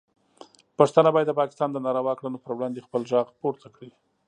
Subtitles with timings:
[0.79, 3.91] پښتانه باید د پاکستان د ناروا کړنو پر وړاندې خپل غږ پورته کړي.